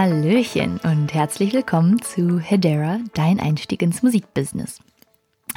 [0.00, 4.80] Hallöchen und herzlich willkommen zu Hedera, dein Einstieg ins Musikbusiness.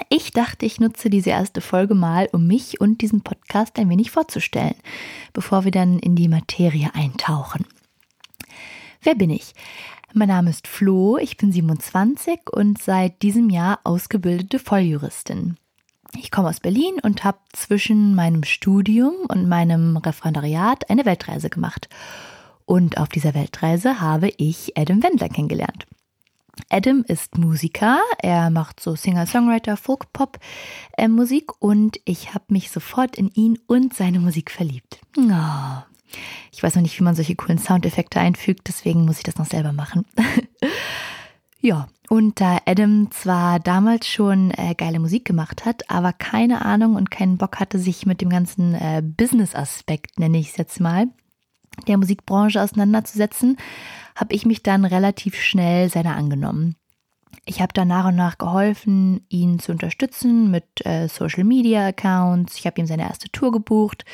[0.09, 4.11] Ich dachte, ich nutze diese erste Folge mal, um mich und diesen Podcast ein wenig
[4.11, 4.75] vorzustellen,
[5.31, 7.65] bevor wir dann in die Materie eintauchen.
[9.01, 9.53] Wer bin ich?
[10.13, 15.55] Mein Name ist Flo, ich bin 27 und seit diesem Jahr ausgebildete Volljuristin.
[16.19, 21.87] Ich komme aus Berlin und habe zwischen meinem Studium und meinem Referendariat eine Weltreise gemacht.
[22.65, 25.85] Und auf dieser Weltreise habe ich Adam Wendler kennengelernt.
[26.69, 33.29] Adam ist Musiker, er macht so Singer-Songwriter, Folk-Pop-Musik äh, und ich habe mich sofort in
[33.31, 34.99] ihn und seine Musik verliebt.
[35.17, 35.83] Oh.
[36.51, 39.47] Ich weiß noch nicht, wie man solche coolen Soundeffekte einfügt, deswegen muss ich das noch
[39.47, 40.05] selber machen.
[41.59, 46.95] ja, und da Adam zwar damals schon äh, geile Musik gemacht hat, aber keine Ahnung
[46.95, 51.07] und keinen Bock hatte, sich mit dem ganzen äh, Business-Aspekt, nenne ich es jetzt mal,
[51.87, 53.57] der Musikbranche auseinanderzusetzen,
[54.15, 56.75] habe ich mich dann relativ schnell seiner angenommen.
[57.45, 62.57] Ich habe dann nach und nach geholfen, ihn zu unterstützen mit äh, Social Media Accounts.
[62.57, 64.05] Ich habe ihm seine erste Tour gebucht.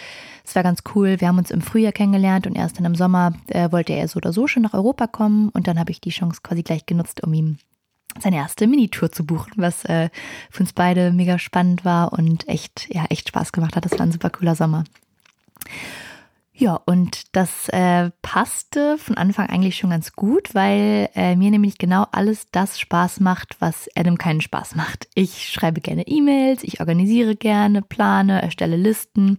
[0.44, 1.22] Es war ganz cool.
[1.22, 4.18] Wir haben uns im Frühjahr kennengelernt und erst dann im Sommer äh, wollte er so
[4.18, 5.50] oder so schon nach Europa kommen.
[5.50, 7.58] Und dann habe ich die Chance quasi gleich genutzt, um ihm
[8.20, 10.10] seine erste Minitour zu buchen, was äh,
[10.50, 13.86] für uns beide mega spannend war und echt, ja, echt Spaß gemacht hat.
[13.86, 14.86] Das war ein super cooler Sommer.
[16.60, 21.78] Ja, und das äh, passte von Anfang eigentlich schon ganz gut, weil äh, mir nämlich
[21.78, 25.08] genau alles das Spaß macht, was Adam keinen Spaß macht.
[25.16, 29.38] Ich schreibe gerne E-Mails, ich organisiere gerne, plane, erstelle Listen.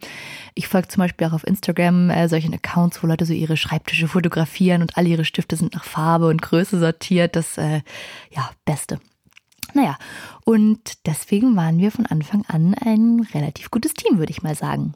[0.55, 4.09] Ich folge zum Beispiel auch auf Instagram äh, solchen Accounts, wo Leute so ihre Schreibtische
[4.09, 7.37] fotografieren und alle ihre Stifte sind nach Farbe und Größe sortiert.
[7.37, 7.83] Das, äh,
[8.31, 8.99] ja, Beste.
[9.75, 9.99] Naja,
[10.47, 14.95] und deswegen waren wir von Anfang an ein relativ gutes Team, würde ich mal sagen.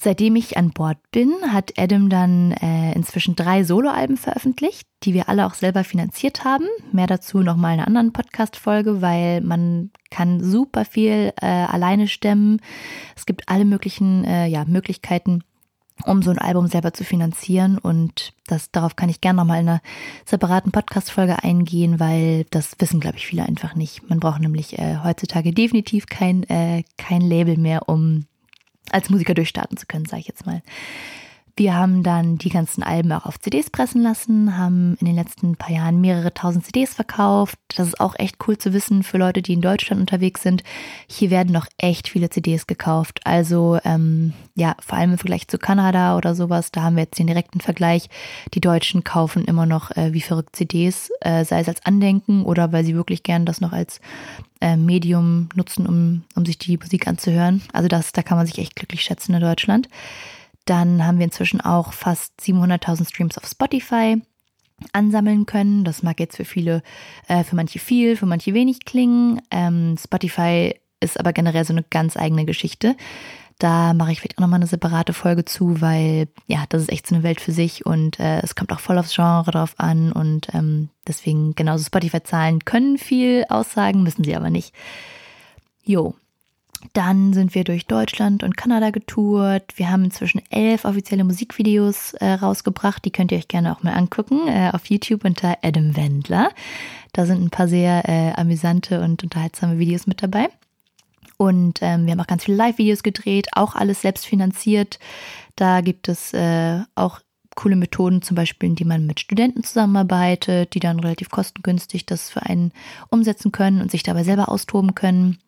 [0.00, 5.28] Seitdem ich an Bord bin, hat Adam dann äh, inzwischen drei Soloalben veröffentlicht, die wir
[5.28, 6.66] alle auch selber finanziert haben.
[6.92, 12.60] Mehr dazu nochmal in einer anderen Podcast-Folge, weil man kann super viel äh, alleine stemmen.
[13.16, 15.42] Es gibt alle möglichen äh, ja, Möglichkeiten,
[16.04, 17.76] um so ein Album selber zu finanzieren.
[17.76, 19.80] Und das, darauf kann ich gerne nochmal in einer
[20.24, 24.08] separaten Podcast-Folge eingehen, weil das wissen, glaube ich, viele einfach nicht.
[24.08, 28.26] Man braucht nämlich äh, heutzutage definitiv kein, äh, kein Label mehr, um
[28.92, 30.62] als Musiker durchstarten zu können, sage ich jetzt mal.
[31.58, 35.56] Wir haben dann die ganzen Alben auch auf CDs pressen lassen, haben in den letzten
[35.56, 37.58] paar Jahren mehrere tausend CDs verkauft.
[37.76, 40.62] Das ist auch echt cool zu wissen für Leute, die in Deutschland unterwegs sind.
[41.08, 43.22] Hier werden noch echt viele CDs gekauft.
[43.24, 47.18] Also ähm, ja, vor allem im Vergleich zu Kanada oder sowas, da haben wir jetzt
[47.18, 48.08] den direkten Vergleich.
[48.54, 52.70] Die Deutschen kaufen immer noch äh, wie verrückt CDs, äh, sei es als Andenken oder
[52.70, 54.00] weil sie wirklich gern das noch als
[54.60, 57.62] äh, Medium nutzen, um, um sich die Musik anzuhören.
[57.72, 59.88] Also das, da kann man sich echt glücklich schätzen in Deutschland.
[60.68, 64.20] Dann haben wir inzwischen auch fast 700.000 Streams auf Spotify
[64.92, 65.82] ansammeln können.
[65.82, 66.82] Das mag jetzt für viele,
[67.26, 69.40] äh, für manche viel, für manche wenig klingen.
[69.50, 72.96] Ähm, Spotify ist aber generell so eine ganz eigene Geschichte.
[73.58, 77.06] Da mache ich vielleicht auch nochmal eine separate Folge zu, weil ja, das ist echt
[77.06, 80.12] so eine Welt für sich und äh, es kommt auch voll aufs Genre drauf an
[80.12, 84.74] und ähm, deswegen genauso Spotify-Zahlen können viel aussagen, müssen sie aber nicht.
[85.82, 86.14] Jo,
[86.92, 89.64] dann sind wir durch Deutschland und Kanada getourt.
[89.76, 93.04] Wir haben inzwischen elf offizielle Musikvideos äh, rausgebracht.
[93.04, 96.50] Die könnt ihr euch gerne auch mal angucken äh, auf YouTube unter Adam Wendler.
[97.12, 100.48] Da sind ein paar sehr äh, amüsante und unterhaltsame Videos mit dabei.
[101.36, 104.98] Und ähm, wir haben auch ganz viele Live-Videos gedreht, auch alles selbst finanziert.
[105.56, 107.20] Da gibt es äh, auch
[107.54, 112.42] coole Methoden, zum Beispiel, indem man mit Studenten zusammenarbeitet, die dann relativ kostengünstig das für
[112.42, 112.72] einen
[113.10, 115.38] umsetzen können und sich dabei selber austoben können.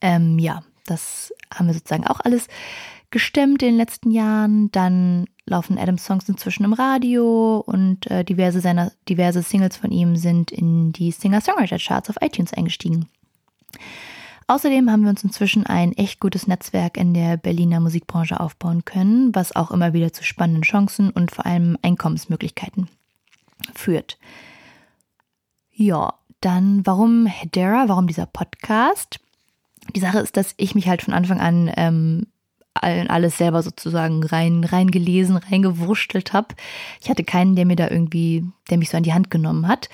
[0.00, 2.48] Ähm, ja, das haben wir sozusagen auch alles
[3.10, 4.70] gestemmt in den letzten Jahren.
[4.72, 10.16] Dann laufen Adams Songs inzwischen im Radio und äh, diverse seiner diverse Singles von ihm
[10.16, 13.08] sind in die Singer-Songwriter-Charts auf iTunes eingestiegen.
[14.48, 19.34] Außerdem haben wir uns inzwischen ein echt gutes Netzwerk in der Berliner Musikbranche aufbauen können,
[19.34, 22.88] was auch immer wieder zu spannenden Chancen und vor allem Einkommensmöglichkeiten
[23.74, 24.18] führt.
[25.72, 29.18] Ja, dann warum Hedera, warum dieser Podcast?
[29.94, 32.26] Die Sache ist, dass ich mich halt von Anfang an ähm,
[32.74, 36.48] alles selber sozusagen rein reingelesen, reingewurschtelt habe.
[37.00, 39.88] Ich hatte keinen, der mir da irgendwie, der mich so an die Hand genommen hat,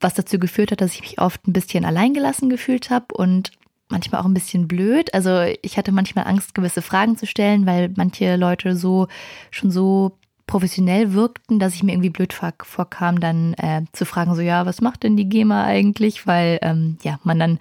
[0.00, 3.52] was dazu geführt hat, dass ich mich oft ein bisschen alleingelassen gefühlt habe und
[3.88, 5.14] manchmal auch ein bisschen blöd.
[5.14, 9.06] Also ich hatte manchmal Angst, gewisse Fragen zu stellen, weil manche Leute so
[9.50, 14.42] schon so professionell wirkten, dass ich mir irgendwie blöd vorkam, dann äh, zu fragen, so
[14.42, 16.26] ja, was macht denn die GEMA eigentlich?
[16.26, 17.58] Weil ähm, ja, man dann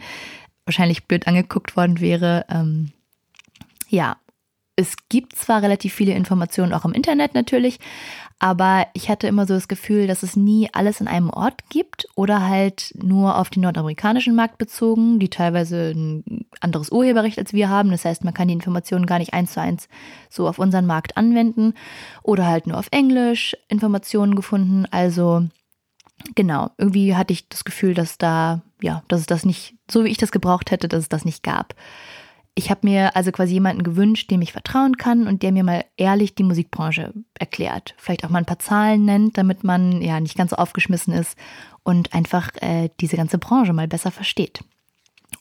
[0.66, 2.46] wahrscheinlich blöd angeguckt worden wäre.
[2.50, 2.92] Ähm,
[3.88, 4.18] ja,
[4.76, 7.80] es gibt zwar relativ viele Informationen auch im Internet natürlich,
[8.40, 12.08] aber ich hatte immer so das Gefühl, dass es nie alles in einem Ort gibt
[12.16, 17.70] oder halt nur auf den nordamerikanischen Markt bezogen, die teilweise ein anderes Urheberrecht als wir
[17.70, 17.92] haben.
[17.92, 19.88] Das heißt, man kann die Informationen gar nicht eins zu eins
[20.30, 21.74] so auf unseren Markt anwenden
[22.24, 24.86] oder halt nur auf Englisch Informationen gefunden.
[24.92, 25.48] Also
[26.36, 30.10] genau, irgendwie hatte ich das Gefühl, dass da, ja, dass es das nicht, so wie
[30.10, 31.76] ich das gebraucht hätte, dass es das nicht gab
[32.58, 35.84] ich habe mir also quasi jemanden gewünscht, dem ich vertrauen kann und der mir mal
[35.98, 37.94] ehrlich die Musikbranche erklärt.
[37.98, 41.38] Vielleicht auch mal ein paar Zahlen nennt, damit man ja nicht ganz so aufgeschmissen ist
[41.84, 44.64] und einfach äh, diese ganze Branche mal besser versteht.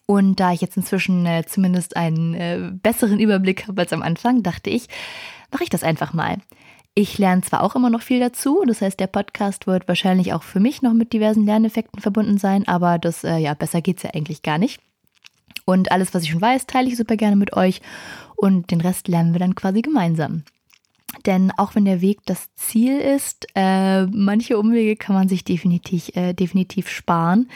[0.06, 4.42] Und da ich jetzt inzwischen äh, zumindest einen äh, besseren Überblick habe als am Anfang,
[4.42, 4.88] dachte ich,
[5.52, 6.38] mache ich das einfach mal.
[6.96, 10.44] Ich lerne zwar auch immer noch viel dazu, das heißt, der Podcast wird wahrscheinlich auch
[10.44, 14.10] für mich noch mit diversen Lerneffekten verbunden sein, aber das, äh, ja, besser geht's ja
[14.14, 14.80] eigentlich gar nicht.
[15.64, 17.80] Und alles, was ich schon weiß, teile ich super gerne mit euch
[18.36, 20.44] und den Rest lernen wir dann quasi gemeinsam.
[21.26, 26.14] Denn auch wenn der Weg das Ziel ist, äh, manche Umwege kann man sich definitiv,
[26.14, 27.48] äh, definitiv sparen.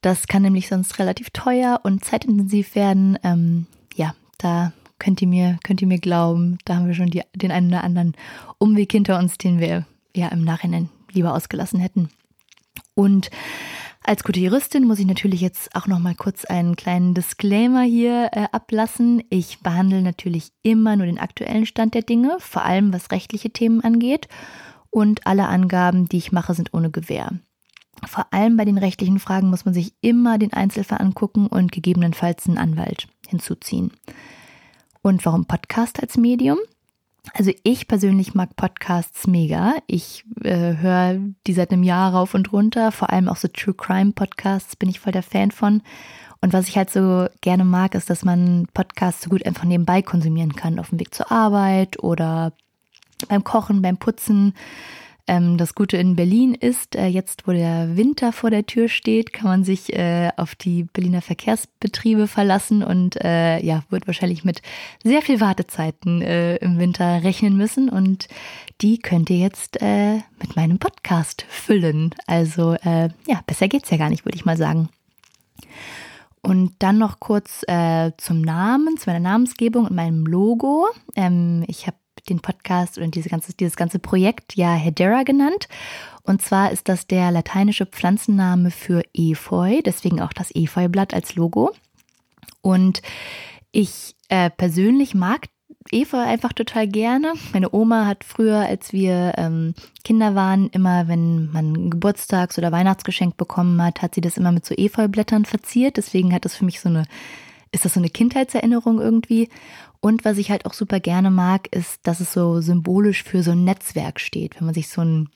[0.00, 3.18] Das kann nämlich sonst relativ teuer und zeitintensiv werden.
[3.22, 7.22] Ähm, ja, da könnt ihr mir, könnt ihr mir glauben, da haben wir schon die,
[7.34, 8.14] den einen oder anderen
[8.58, 12.10] Umweg hinter uns, den wir ja im Nachhinein lieber ausgelassen hätten.
[12.94, 13.30] Und
[14.02, 18.30] als gute Juristin muss ich natürlich jetzt auch noch mal kurz einen kleinen Disclaimer hier
[18.32, 19.22] äh, ablassen.
[19.28, 23.82] Ich behandle natürlich immer nur den aktuellen Stand der Dinge, vor allem was rechtliche Themen
[23.82, 24.28] angeht.
[24.90, 27.30] Und alle Angaben, die ich mache, sind ohne Gewähr.
[28.06, 32.48] Vor allem bei den rechtlichen Fragen muss man sich immer den Einzelfall angucken und gegebenenfalls
[32.48, 33.92] einen Anwalt hinzuziehen.
[35.02, 36.58] Und warum Podcast als Medium?
[37.34, 39.74] Also ich persönlich mag Podcasts mega.
[39.86, 42.92] Ich äh, höre die seit einem Jahr rauf und runter.
[42.92, 45.82] Vor allem auch so True Crime Podcasts bin ich voll der Fan von.
[46.40, 50.00] Und was ich halt so gerne mag, ist, dass man Podcasts so gut einfach nebenbei
[50.02, 52.52] konsumieren kann, auf dem Weg zur Arbeit oder
[53.28, 54.54] beim Kochen, beim Putzen.
[55.30, 59.32] Ähm, das Gute in Berlin ist, äh, jetzt wo der Winter vor der Tür steht,
[59.32, 64.60] kann man sich äh, auf die Berliner Verkehrsbetriebe verlassen und äh, ja, wird wahrscheinlich mit
[65.04, 67.88] sehr viel Wartezeiten äh, im Winter rechnen müssen.
[67.88, 68.26] Und
[68.80, 72.12] die könnt ihr jetzt äh, mit meinem Podcast füllen.
[72.26, 74.88] Also äh, ja, besser geht's ja gar nicht, würde ich mal sagen.
[76.42, 80.88] Und dann noch kurz äh, zum Namen, zu meiner Namensgebung und meinem Logo.
[81.14, 85.68] Ähm, ich habe den Podcast oder diese ganze, dieses ganze Projekt ja Hedera genannt.
[86.22, 91.72] Und zwar ist das der lateinische Pflanzenname für Efeu, deswegen auch das Efeublatt als Logo.
[92.62, 93.02] Und
[93.72, 95.48] ich äh, persönlich mag
[95.90, 97.32] Efeu einfach total gerne.
[97.52, 99.74] Meine Oma hat früher, als wir ähm,
[100.04, 104.64] Kinder waren, immer, wenn man Geburtstags- oder Weihnachtsgeschenk bekommen hat, hat sie das immer mit
[104.64, 105.96] so Efeublättern verziert.
[105.96, 107.06] Deswegen hat das für mich so eine,
[107.72, 109.48] ist das so eine Kindheitserinnerung irgendwie.
[110.00, 113.52] Und was ich halt auch super gerne mag, ist, dass es so symbolisch für so
[113.52, 114.56] ein Netzwerk steht.
[114.56, 115.28] Wenn man sich so einen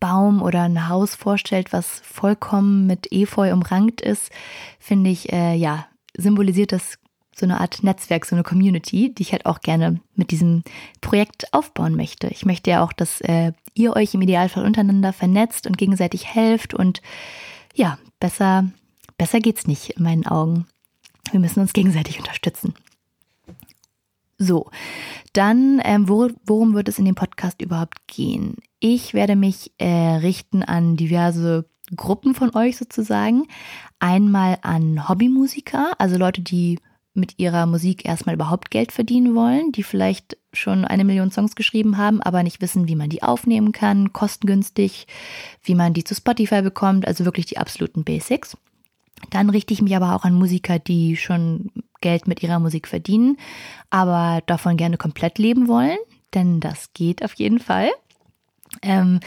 [0.00, 4.30] Baum oder ein Haus vorstellt, was vollkommen mit Efeu umrankt ist,
[4.78, 5.86] finde ich, äh, ja,
[6.16, 6.98] symbolisiert das
[7.34, 10.64] so eine Art Netzwerk, so eine Community, die ich halt auch gerne mit diesem
[11.00, 12.28] Projekt aufbauen möchte.
[12.28, 16.74] Ich möchte ja auch, dass äh, ihr euch im Idealfall untereinander vernetzt und gegenseitig helft
[16.74, 17.00] und
[17.74, 18.66] ja, besser,
[19.18, 20.66] besser geht's nicht in meinen Augen.
[21.30, 22.74] Wir müssen uns gegenseitig unterstützen.
[24.38, 24.70] So,
[25.32, 28.56] dann, ähm, wor worum wird es in dem Podcast überhaupt gehen?
[28.78, 31.64] Ich werde mich äh, richten an diverse
[31.96, 33.48] Gruppen von euch sozusagen.
[33.98, 36.78] Einmal an Hobbymusiker, also Leute, die
[37.14, 41.96] mit ihrer Musik erstmal überhaupt Geld verdienen wollen, die vielleicht schon eine Million Songs geschrieben
[41.98, 45.08] haben, aber nicht wissen, wie man die aufnehmen kann, kostengünstig,
[45.62, 48.56] wie man die zu Spotify bekommt, also wirklich die absoluten Basics.
[49.30, 51.70] Dann richte ich mich aber auch an Musiker, die schon
[52.00, 53.36] Geld mit ihrer Musik verdienen,
[53.90, 55.98] aber davon gerne komplett leben wollen,
[56.34, 57.90] denn das geht auf jeden Fall.
[58.82, 59.20] Ähm,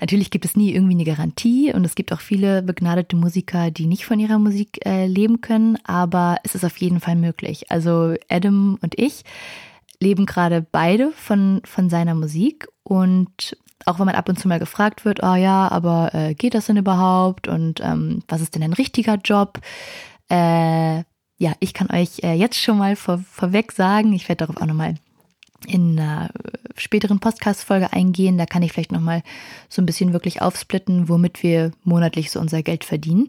[0.00, 3.86] natürlich gibt es nie irgendwie eine Garantie und es gibt auch viele begnadete Musiker, die
[3.86, 7.70] nicht von ihrer Musik äh, leben können, aber es ist auf jeden Fall möglich.
[7.70, 9.22] Also Adam und ich
[10.00, 13.56] leben gerade beide von, von seiner Musik und
[13.86, 16.66] auch wenn man ab und zu mal gefragt wird, oh ja, aber äh, geht das
[16.66, 19.60] denn überhaupt und ähm, was ist denn ein richtiger Job?
[20.30, 21.04] Äh,
[21.40, 24.66] ja, ich kann euch äh, jetzt schon mal vor, vorweg sagen, ich werde darauf auch
[24.66, 24.96] nochmal
[25.66, 26.30] in einer
[26.76, 28.38] späteren Podcast-Folge eingehen.
[28.38, 29.22] Da kann ich vielleicht nochmal
[29.68, 33.28] so ein bisschen wirklich aufsplitten, womit wir monatlich so unser Geld verdienen.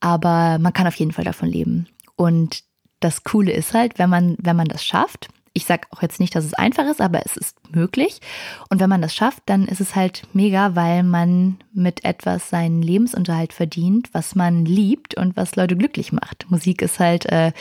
[0.00, 1.88] Aber man kann auf jeden Fall davon leben.
[2.16, 2.62] Und
[3.00, 6.34] das Coole ist halt, wenn man, wenn man das schafft, ich sage auch jetzt nicht,
[6.34, 8.20] dass es einfach ist, aber es ist möglich.
[8.68, 12.82] Und wenn man das schafft, dann ist es halt mega, weil man mit etwas seinen
[12.82, 16.50] Lebensunterhalt verdient, was man liebt und was Leute glücklich macht.
[16.50, 17.52] Musik ist halt, äh,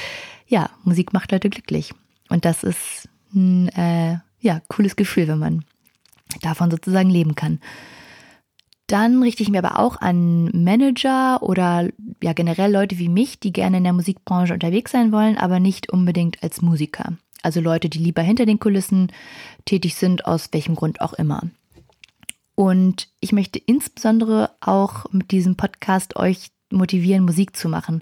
[0.48, 1.94] ja, Musik macht Leute glücklich.
[2.30, 5.66] Und das ist ein äh, ja, cooles Gefühl, wenn man
[6.42, 7.60] davon sozusagen leben kann.
[8.88, 11.90] Dann richte ich mir aber auch an Manager oder
[12.22, 15.92] ja generell Leute wie mich, die gerne in der Musikbranche unterwegs sein wollen, aber nicht
[15.92, 17.14] unbedingt als Musiker.
[17.44, 19.12] Also Leute, die lieber hinter den Kulissen
[19.66, 21.44] tätig sind, aus welchem Grund auch immer.
[22.56, 28.02] Und ich möchte insbesondere auch mit diesem Podcast euch motivieren, Musik zu machen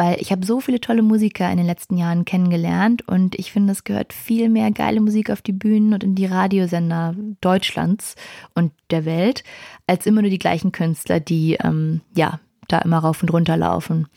[0.00, 3.72] weil ich habe so viele tolle Musiker in den letzten Jahren kennengelernt und ich finde,
[3.72, 8.16] es gehört viel mehr geile Musik auf die Bühnen und in die Radiosender Deutschlands
[8.54, 9.44] und der Welt,
[9.86, 14.08] als immer nur die gleichen Künstler, die ähm, ja da immer rauf und runter laufen.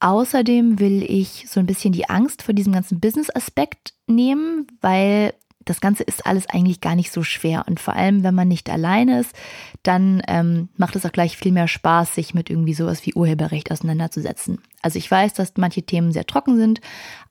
[0.00, 5.80] Außerdem will ich so ein bisschen die Angst vor diesem ganzen Business-Aspekt nehmen, weil das
[5.80, 7.64] Ganze ist alles eigentlich gar nicht so schwer.
[7.66, 9.34] Und vor allem, wenn man nicht alleine ist,
[9.82, 13.70] dann ähm, macht es auch gleich viel mehr Spaß, sich mit irgendwie sowas wie Urheberrecht
[13.70, 14.60] auseinanderzusetzen.
[14.82, 16.80] Also ich weiß, dass manche Themen sehr trocken sind,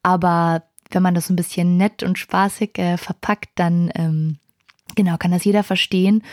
[0.04, 4.38] aber wenn man das so ein bisschen nett und spaßig äh, verpackt, dann ähm,
[4.96, 6.24] genau kann das jeder verstehen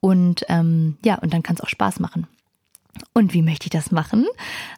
[0.00, 2.26] und ähm, ja, und dann kann es auch Spaß machen.
[3.12, 4.26] Und wie möchte ich das machen?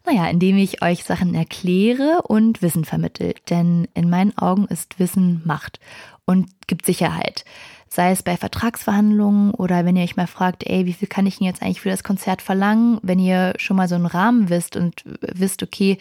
[0.05, 3.35] Naja, indem ich euch Sachen erkläre und Wissen vermittle.
[3.49, 5.81] Denn in meinen Augen ist Wissen Macht
[6.25, 7.45] und gibt Sicherheit.
[7.89, 11.39] Sei es bei Vertragsverhandlungen oder wenn ihr euch mal fragt, ey, wie viel kann ich
[11.39, 12.99] denn jetzt eigentlich für das Konzert verlangen?
[13.03, 15.99] Wenn ihr schon mal so einen Rahmen wisst und wisst, okay,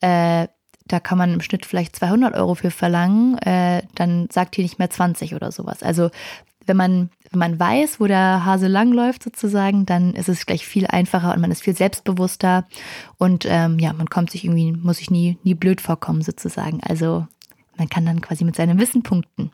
[0.00, 0.48] äh,
[0.88, 4.78] da kann man im Schnitt vielleicht 200 Euro für verlangen, äh, dann sagt ihr nicht
[4.78, 5.82] mehr 20 oder sowas.
[5.82, 6.10] Also
[6.66, 10.86] wenn man, wenn man weiß, wo der Hase langläuft sozusagen, dann ist es gleich viel
[10.86, 12.66] einfacher und man ist viel selbstbewusster
[13.18, 16.80] und ähm, ja, man kommt sich irgendwie, muss sich nie, nie blöd vorkommen sozusagen.
[16.82, 17.26] Also
[17.76, 19.50] man kann dann quasi mit seinem Wissen punkten.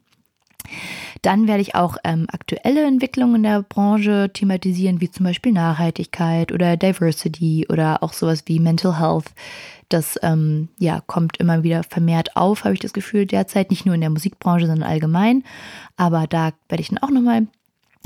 [1.22, 6.52] Dann werde ich auch ähm, aktuelle Entwicklungen in der Branche thematisieren, wie zum Beispiel Nachhaltigkeit
[6.52, 9.32] oder Diversity oder auch sowas wie Mental Health.
[9.92, 13.70] Das ähm, ja, kommt immer wieder vermehrt auf, habe ich das Gefühl, derzeit.
[13.70, 15.44] Nicht nur in der Musikbranche, sondern allgemein.
[15.96, 17.46] Aber da werde ich dann auch nochmal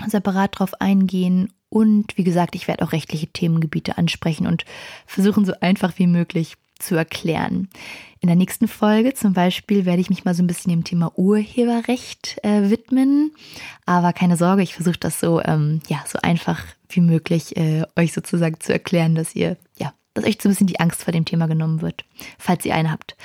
[0.06, 1.52] separat drauf eingehen.
[1.68, 4.64] Und wie gesagt, ich werde auch rechtliche Themengebiete ansprechen und
[5.06, 7.68] versuchen, so einfach wie möglich zu erklären.
[8.20, 11.12] In der nächsten Folge zum Beispiel werde ich mich mal so ein bisschen dem Thema
[11.16, 13.32] Urheberrecht äh, widmen.
[13.84, 18.12] Aber keine Sorge, ich versuche das so, ähm, ja, so einfach wie möglich äh, euch
[18.12, 21.24] sozusagen zu erklären, dass ihr, ja, dass euch so ein bisschen die Angst vor dem
[21.24, 22.04] Thema genommen wird,
[22.38, 23.16] falls ihr eine habt.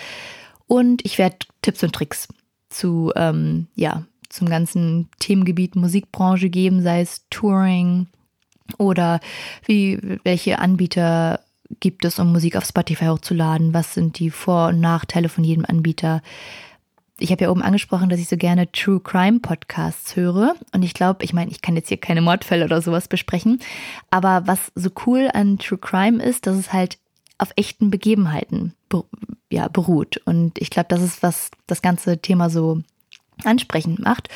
[0.67, 2.27] Und ich werde Tipps und Tricks
[2.69, 8.07] zu, ähm, ja, zum ganzen Themengebiet Musikbranche geben, sei es Touring
[8.77, 9.19] oder
[9.65, 11.41] wie, welche Anbieter
[11.79, 13.73] gibt es, um Musik auf Spotify hochzuladen?
[13.73, 16.21] Was sind die Vor- und Nachteile von jedem Anbieter?
[17.21, 20.55] Ich habe ja oben angesprochen, dass ich so gerne True Crime Podcasts höre.
[20.73, 23.59] Und ich glaube, ich meine, ich kann jetzt hier keine Mordfälle oder sowas besprechen.
[24.09, 26.97] Aber was so cool an True Crime ist, dass es halt
[27.37, 28.73] auf echten Begebenheiten
[29.51, 30.17] ja, beruht.
[30.25, 32.81] Und ich glaube, das ist, was das ganze Thema so
[33.43, 34.29] ansprechend macht.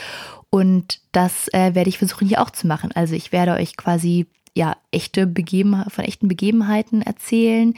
[0.50, 2.92] Und das äh, werde ich versuchen hier auch zu machen.
[2.94, 7.74] Also ich werde euch quasi ja, echte Begeben von echten Begebenheiten erzählen,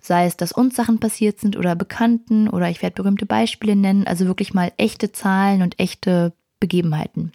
[0.00, 4.06] sei es, dass uns Sachen passiert sind oder Bekannten oder ich werde berühmte Beispiele nennen,
[4.06, 7.32] also wirklich mal echte Zahlen und echte Begebenheiten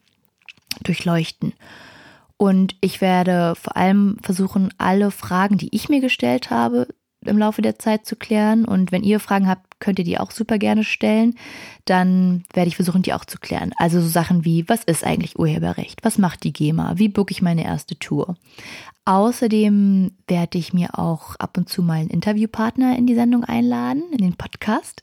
[0.83, 1.53] durchleuchten.
[2.37, 6.87] Und ich werde vor allem versuchen, alle Fragen, die ich mir gestellt habe,
[7.25, 8.65] im Laufe der Zeit zu klären.
[8.65, 11.35] Und wenn ihr Fragen habt, könnt ihr die auch super gerne stellen.
[11.85, 13.71] Dann werde ich versuchen, die auch zu klären.
[13.77, 16.03] Also so Sachen wie, was ist eigentlich Urheberrecht?
[16.03, 16.93] Was macht die GEMA?
[16.97, 18.35] Wie book ich meine erste Tour?
[19.05, 24.03] Außerdem werde ich mir auch ab und zu mal einen Interviewpartner in die Sendung einladen,
[24.11, 25.01] in den Podcast.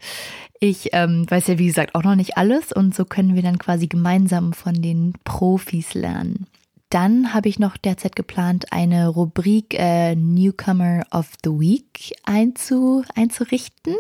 [0.61, 3.59] Ich ähm, weiß ja, wie gesagt, auch noch nicht alles und so können wir dann
[3.59, 6.47] quasi gemeinsam von den Profis lernen.
[6.95, 13.97] Dann habe ich noch derzeit geplant, eine Rubrik äh, Newcomer of the Week einzu, einzurichten.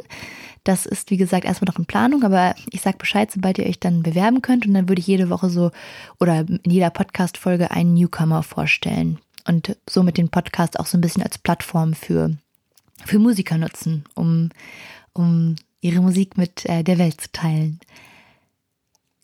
[0.62, 3.80] Das ist, wie gesagt, erstmal noch in Planung, aber ich sage Bescheid, sobald ihr euch
[3.80, 4.64] dann bewerben könnt.
[4.64, 5.72] Und dann würde ich jede Woche so
[6.20, 9.18] oder in jeder Podcast-Folge einen Newcomer vorstellen.
[9.44, 12.36] Und somit den Podcast auch so ein bisschen als Plattform für,
[13.04, 14.50] für Musiker nutzen, um,
[15.12, 17.80] um ihre Musik mit äh, der Welt zu teilen.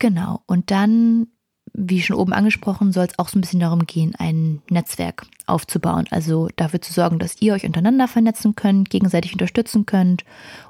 [0.01, 0.43] Genau.
[0.47, 1.29] Und dann
[1.73, 6.07] wie schon oben angesprochen, soll es auch so ein bisschen darum gehen, ein Netzwerk aufzubauen.
[6.11, 10.25] Also dafür zu sorgen, dass ihr euch untereinander vernetzen könnt, gegenseitig unterstützen könnt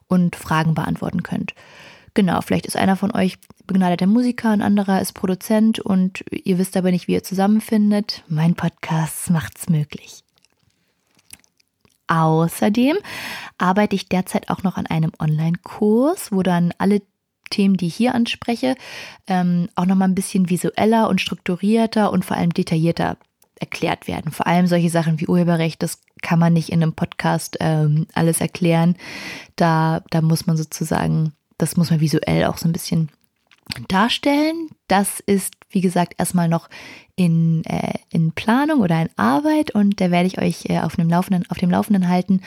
[0.09, 1.55] und Fragen beantworten könnt.
[2.15, 6.77] Genau, vielleicht ist einer von euch begnadeter Musiker, ein anderer ist Produzent und ihr wisst
[6.77, 8.25] aber nicht, wie ihr zusammenfindet.
[8.29, 10.25] Mein Podcast macht's möglich.
[12.09, 12.97] Außerdem
[13.59, 17.03] arbeite ich derzeit auch noch an einem Online-Kurs, wo dann alle
[17.51, 18.77] Themen, die ich hier anspreche,
[19.27, 23.17] ähm, auch nochmal ein bisschen visueller und strukturierter und vor allem detaillierter
[23.59, 24.33] erklärt werden.
[24.33, 28.41] Vor allem solche Sachen wie Urheberrecht, das kann man nicht in einem Podcast ähm, alles
[28.41, 28.97] erklären.
[29.57, 33.11] Da, da muss man sozusagen das muss man visuell auch so ein bisschen
[33.89, 34.69] darstellen.
[34.89, 36.69] Das ist, wie gesagt, erstmal noch
[37.17, 41.09] in, äh, in Planung oder in Arbeit und da werde ich euch äh, auf, dem
[41.09, 42.41] Laufenden, auf dem Laufenden halten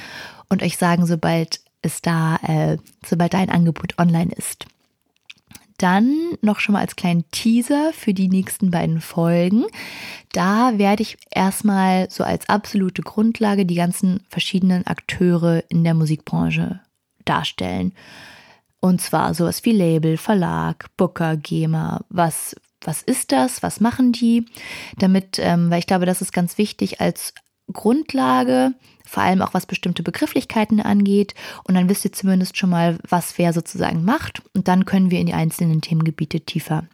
[0.49, 4.65] und euch sagen, sobald es da, äh, sobald da ein Angebot online ist.
[5.83, 9.65] Dann noch schon mal als kleinen Teaser für die nächsten beiden Folgen.
[10.31, 16.79] Da werde ich erstmal so als absolute Grundlage die ganzen verschiedenen Akteure in der Musikbranche
[17.25, 17.91] darstellen.
[18.79, 22.05] Und zwar sowas wie Label, Verlag, Booker, GEMA.
[22.07, 23.61] Was, was ist das?
[23.61, 24.45] Was machen die?
[24.99, 27.33] Damit, ähm, weil ich glaube, das ist ganz wichtig als
[27.71, 28.73] Grundlage,
[29.05, 31.33] vor allem auch was bestimmte Begrifflichkeiten angeht.
[31.63, 34.41] Und dann wisst ihr zumindest schon mal, was wer sozusagen macht.
[34.53, 36.85] Und dann können wir in die einzelnen Themengebiete tiefer,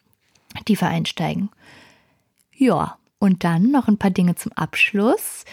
[0.66, 1.50] tiefer einsteigen.
[2.56, 5.44] Ja, und dann noch ein paar Dinge zum Abschluss.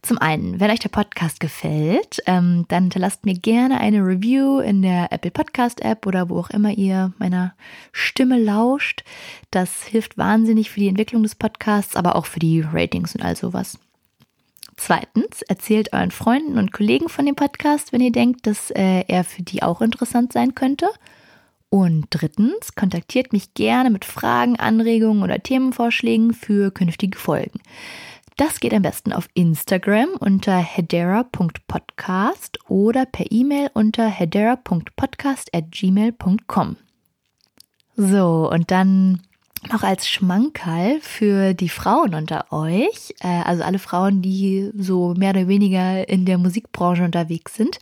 [0.00, 4.82] Zum einen, wenn euch der Podcast gefällt, ähm, dann hinterlasst mir gerne eine Review in
[4.82, 7.54] der Apple Podcast App oder wo auch immer ihr meiner
[7.90, 9.02] Stimme lauscht.
[9.50, 13.36] Das hilft wahnsinnig für die Entwicklung des Podcasts, aber auch für die Ratings und all
[13.36, 13.76] sowas.
[14.76, 19.24] Zweitens, erzählt euren Freunden und Kollegen von dem Podcast, wenn ihr denkt, dass äh, er
[19.24, 20.86] für die auch interessant sein könnte.
[21.70, 27.60] Und drittens, kontaktiert mich gerne mit Fragen, Anregungen oder Themenvorschlägen für künftige Folgen.
[28.36, 36.76] Das geht am besten auf Instagram unter hedera.podcast oder per E-Mail unter hedera.podcast@gmail.com.
[37.96, 39.22] So, und dann
[39.72, 45.30] noch als Schmankerl für die Frauen unter euch, äh, also alle Frauen, die so mehr
[45.30, 47.78] oder weniger in der Musikbranche unterwegs sind.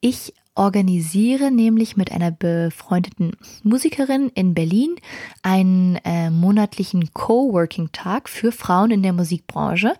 [0.00, 4.96] Ich organisiere nämlich mit einer befreundeten Musikerin in Berlin
[5.42, 9.94] einen äh, monatlichen Coworking-Tag für Frauen in der Musikbranche.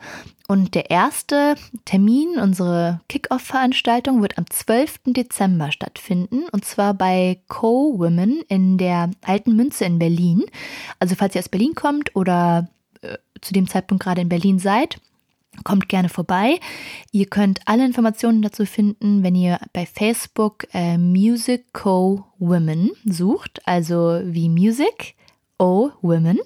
[0.49, 5.01] Und der erste Termin, unsere Kick-Off-Veranstaltung, wird am 12.
[5.07, 6.45] Dezember stattfinden.
[6.53, 10.45] Und zwar bei Co-Women in der Alten Münze in Berlin.
[11.01, 12.69] Also falls ihr aus Berlin kommt oder
[13.03, 15.01] äh, zu dem Zeitpunkt gerade in Berlin seid,
[15.65, 16.59] Kommt gerne vorbei.
[17.13, 24.21] Ihr könnt alle Informationen dazu finden, wenn ihr bei Facebook äh, Music Women sucht, also
[24.25, 25.15] wie Music
[25.59, 26.39] O Women.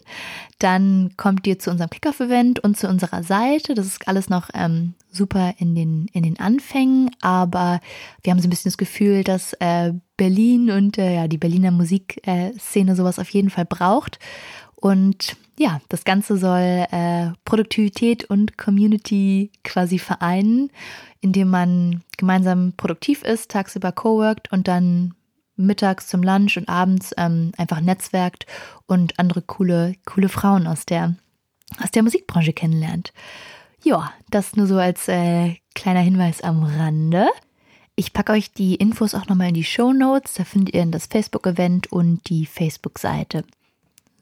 [0.58, 3.74] Dann kommt ihr zu unserem Kickoff-Event und zu unserer Seite.
[3.74, 7.80] Das ist alles noch ähm, super in den, in den Anfängen, aber
[8.22, 11.70] wir haben so ein bisschen das Gefühl, dass äh, Berlin und äh, ja, die Berliner
[11.70, 14.18] Musikszene sowas auf jeden Fall braucht.
[14.80, 20.70] Und ja, das Ganze soll äh, Produktivität und Community quasi vereinen,
[21.20, 25.14] indem man gemeinsam produktiv ist, tagsüber co-workt und dann
[25.56, 28.46] mittags zum Lunch und abends ähm, einfach netzwerkt
[28.86, 31.14] und andere coole, coole Frauen aus der,
[31.82, 33.12] aus der Musikbranche kennenlernt.
[33.82, 37.28] Ja, das nur so als äh, kleiner Hinweis am Rande.
[37.96, 40.34] Ich packe euch die Infos auch nochmal in die Show Notes.
[40.34, 43.44] Da findet ihr das Facebook-Event und die Facebook-Seite.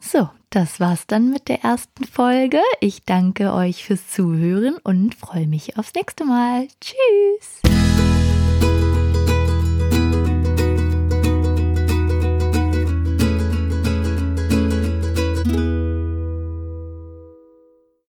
[0.01, 2.61] So, das war's dann mit der ersten Folge.
[2.81, 6.69] Ich danke euch fürs Zuhören und freue mich aufs nächste Mal.
[6.81, 7.61] Tschüss!